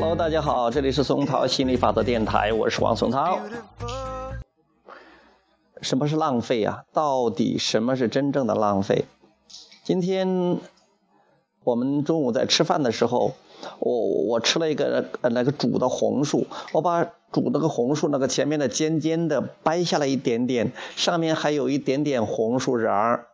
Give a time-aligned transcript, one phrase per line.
[0.00, 3.40] Hello，大家好，这里是松涛心理法则电台，我是王松涛。
[5.82, 6.84] 什么是浪费啊？
[6.92, 9.06] 到底什么是真正的浪费？
[9.82, 10.60] 今天
[11.64, 13.32] 我们中午在吃饭的时候，
[13.80, 13.92] 我
[14.28, 23.26] 我吃了一个呃那个煮的红薯，我把煮那个红薯那个前面的尖尖的掰下来一点点，上面还有一点点红薯仁儿。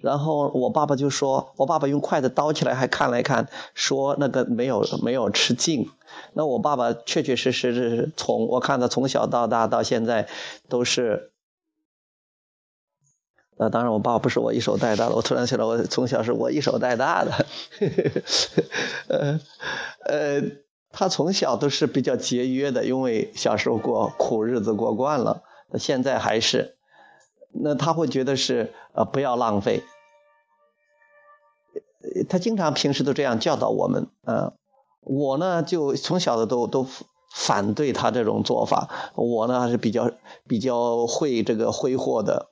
[0.00, 5.88] 然后我爸爸就说，我爸爸用筷子叨起来，还看了看，说那个没有没有吃尽。
[6.34, 10.28] 那我爸爸确确实实是从我看他从小到大到现在
[10.68, 11.32] 都是，
[13.56, 17.46] 呃，当然我爸爸不是我一手带大的，我突然想到我从小是我一手带大的，
[19.08, 19.40] 呃
[20.06, 20.42] 呃，
[20.90, 25.42] 他从小都是比较节约的，因为小时候过苦日子过惯了，
[25.78, 26.75] 现在还是。
[27.60, 29.82] 那他会觉得是呃不要浪费，
[32.28, 34.52] 他经常平时都这样教导我们啊。
[35.00, 36.86] 我呢就从小的都都
[37.32, 38.88] 反对他这种做法。
[39.14, 40.10] 我呢还是比较
[40.48, 42.48] 比较会这个挥霍的，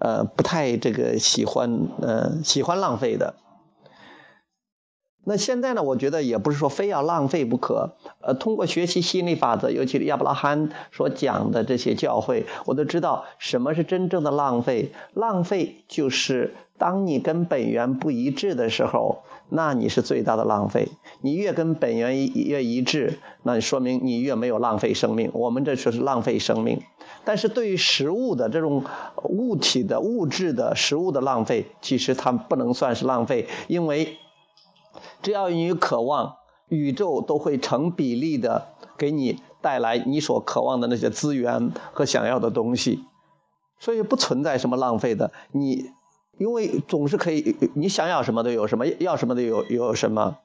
[0.00, 3.34] 呃不太这个喜欢呃喜欢浪费的。
[5.28, 5.82] 那现在呢？
[5.82, 7.90] 我觉得也不是说非要浪费不可。
[8.22, 14.90] 呃，通过学习心理法则，尤其是亚伯拉罕所讲的这些教诲，我都知道什么是真正的浪费。
[15.12, 19.18] 浪费就是当你跟本源不一致的时候，
[19.50, 20.88] 那你是最大的浪费。
[21.20, 25.30] 你越跟本源越一致，那说明你越没有浪费生命。
[25.34, 26.80] 我们这就是浪费生命。
[27.26, 28.82] 但是对于食物的这种
[29.24, 34.16] 物体的物质的食物的浪费，其实它不能算是浪费，因为。
[35.22, 36.36] 只要你渴望，
[36.68, 43.04] 宇宙都会成比例的给你带来你所渴望的那些资源和想要的东西，
[43.78, 45.32] 所以不存在什么浪费的。
[45.52, 45.90] 你
[46.38, 50.38] 因为总是可以，你想要什么都有什么，要什么都有有什么。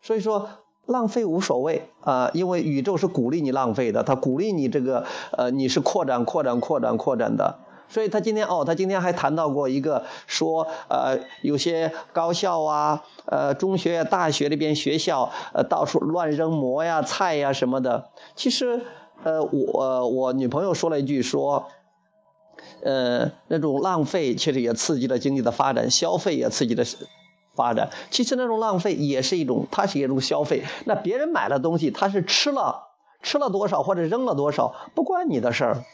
[0.00, 0.48] 所以说
[0.86, 7.60] 浪费无所谓啊，因为宇宙是鼓励你浪费的，它鼓励你这个呃，你是扩展、扩展、扩展、扩展的。
[7.88, 18.10] 所以他今天哦，他今天还谈到过一个说，呃，有些高校啊，呃，中学、大学里边学校，呃，到处乱扔馍呀、菜呀什么的。
[18.36, 18.82] 其实，
[19.22, 21.66] 呃，我我女朋友说了一句说，
[22.82, 26.84] 呃，那种浪费其实也刺激了经济的发展，消费也刺激了
[27.56, 27.90] 发展。
[28.10, 30.62] 其实那种浪费也是一种，它是一种消费。
[30.84, 32.88] 那别人买了东西，他是吃了
[33.22, 35.84] 吃了多少或者扔了多少，不关你的事儿。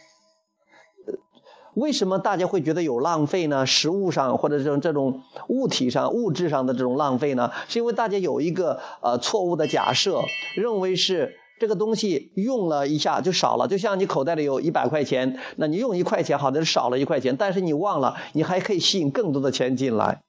[1.75, 3.67] 为什么大家会觉得有浪费呢？
[3.67, 7.51] 食物上或者这种这种物体上、物质上的这种浪费呢？
[7.69, 10.23] 是因为大家有一个呃错误的假设，
[10.57, 20.21] 认为是这个东西用了一下就少了，就像你口袋里有一百块钱，那你用一块钱，好像少了一块钱，但是你忘了，你还可以吸引更多的钱进来。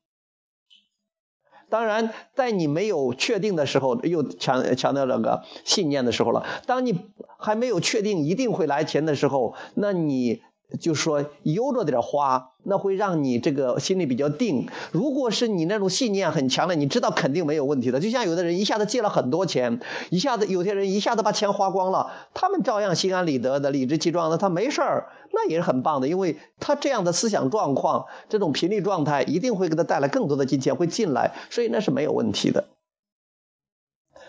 [1.70, 6.44] 当然，在你没有确定的时候，又强强调这个信念的时候了。
[6.66, 7.02] 当你
[7.38, 10.42] 还没有确定一定会来钱的时候，那你。
[10.80, 14.68] 就说悠着点花，那会让你这个心里比较定。
[14.92, 18.00] 如果是你那种信念很强的，你知道肯定没有问题的。
[18.00, 26.08] 就像有的人一下子借了很多钱，一下子有些人一下子把钱花光了，他们照样心安理得的、理直气壮的，他没事儿，那也是很棒的。
[26.08, 32.66] 因为他这样的思想状况、这种频率状态，一定会给他带来更多的金钱会进来，所以那是没有问题的。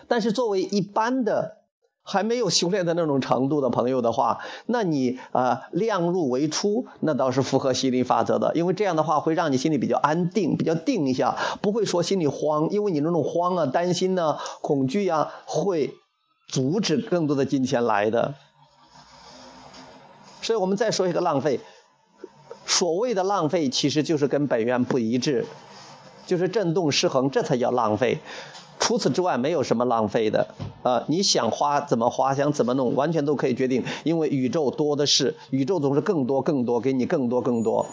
[0.07, 1.57] 但是作为一般的。
[2.09, 15.93] 还没有修炼的那种程度的朋友的话，那你啊量入为出，那倒是符合心理法则的，因为这样的话会让你心里比较安定，比较定一下，不会说心里慌，因为你那种慌啊、担心呢、恐惧呀，会
[16.47, 18.35] 阻止更多的金钱来的。
[20.41, 21.59] 所以我们再说一个浪费，
[22.65, 25.45] 所谓的浪费其实就是跟本源不一致，
[26.27, 28.19] 就是振动失衡，这才叫浪费。
[28.79, 30.47] 除此之外，没有什么浪费的，
[30.83, 37.87] 啊，你想花怎么花，想怎么弄，完全都可以决定，因为宇宙多的是，宇宙总是更多更多，给你更多更多，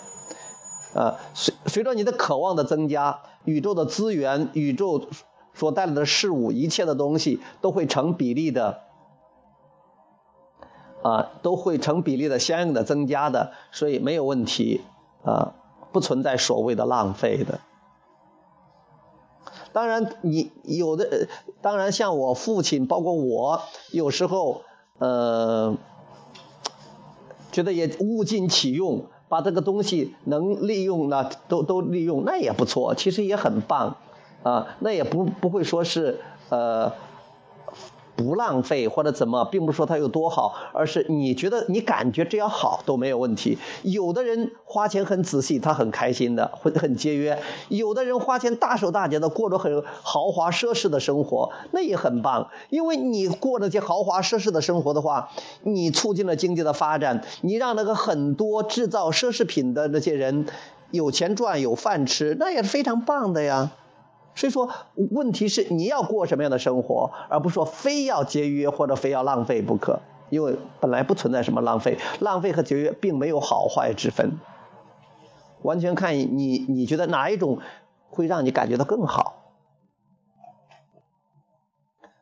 [0.95, 5.09] 啊，随随着你的渴望的增加，宇宙的资源，宇宙
[5.55, 8.81] 所带来的事物，一切的东西都会成比例的，
[11.03, 14.83] 啊，都会成比例的相应的增加的，所以没有问题，
[15.25, 15.55] 啊，
[15.93, 17.59] 不存在所谓的浪费的。
[19.75, 21.27] 当然，你有的，
[21.61, 23.61] 当然像我父亲，包括我，
[23.91, 24.63] 有时候，
[24.99, 25.77] 呃，
[27.51, 33.97] 觉得也物尽其用，把这个东西能利用呢，都都利用，那也不错，其实也很棒，
[34.45, 36.21] 啊，那也不不会说是，
[36.51, 36.93] 呃，
[38.17, 43.59] 不浪费或者怎么，并不是说它有多好，而是你觉得你感觉只要好都没有问题。
[43.83, 47.37] 有的人花钱很仔细，他很开心的，会很节约；
[47.69, 52.49] 有的人花钱大手大脚的，过着很豪华奢侈的生活，那也很棒。
[52.71, 55.31] 因为你过那些豪华奢侈的生活的话，
[55.63, 60.47] 你促进了经济的发展，你让那个很多制造奢侈品的那些人
[60.91, 63.73] 有钱赚、有饭吃，那也是非常棒的呀。
[64.35, 64.69] 所以说，
[65.11, 70.01] 问题是你要过什么样的生活，而不是说非要节约或者非要浪费不可。
[70.31, 74.41] 因为本来不存在什么浪费，浪费和节约并没有好坏之分，
[75.63, 77.61] 完全看你你觉得哪一种
[78.09, 79.55] 会让你感觉到更好。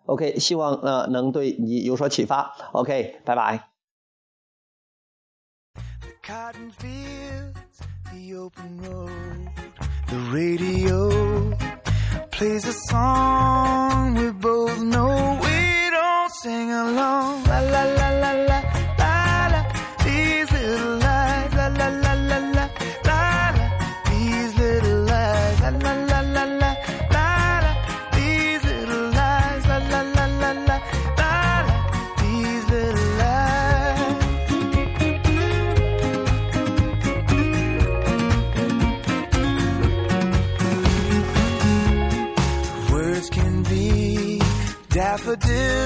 [0.04, 2.54] OK，希望呃能对你有所启发。
[2.72, 3.68] OK，拜拜。
[12.42, 14.31] Plays a song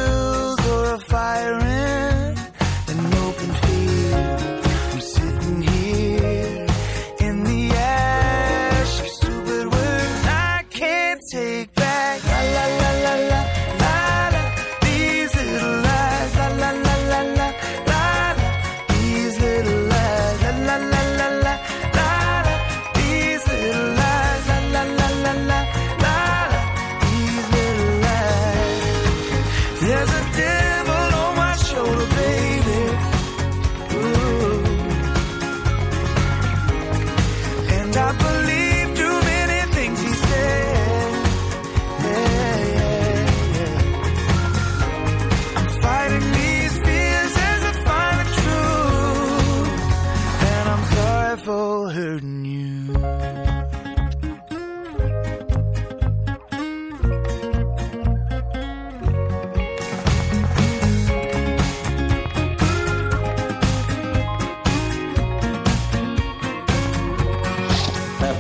[0.07, 2.26] wheels fire firing.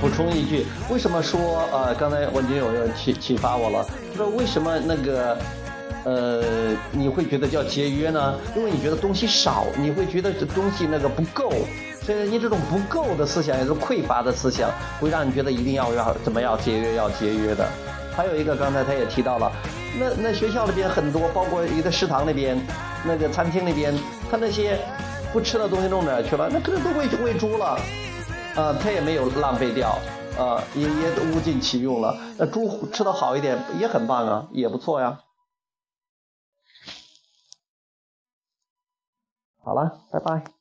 [0.06, 5.37] 补充一句，为什么说呃，刚才文军友又启启发我了，就说为什么那个
[6.05, 6.44] 呃，
[6.93, 8.38] 你会觉得叫节约呢？
[8.55, 11.50] 因为你觉得东西少，你会觉得这东西那个不够，
[12.05, 14.70] 所以你这种不够的思想，也是匮乏的思想，
[15.00, 17.69] 会让你觉得一定要要怎么要节约要节约的。
[18.17, 19.50] 还有一个，刚才他也提到了，
[19.99, 22.56] 那那学校里边很多，包括一个食堂那边，
[23.05, 23.93] 那个餐厅那边，
[24.31, 24.79] 他那些
[25.32, 26.49] 不吃的东西弄哪去了？
[26.49, 27.76] 那可能都喂喂猪了。
[28.56, 29.99] 呃，它也没有浪费掉，
[30.38, 32.17] 呃，也也物尽其用了。
[32.38, 35.20] 那猪吃的好一点也很棒啊，也不错呀。
[39.62, 40.56] 好了，拜拜。